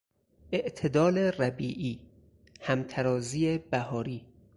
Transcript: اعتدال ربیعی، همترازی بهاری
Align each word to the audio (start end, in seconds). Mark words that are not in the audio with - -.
اعتدال 0.53 1.17
ربیعی، 1.39 1.99
همترازی 2.61 3.57
بهاری 3.57 4.25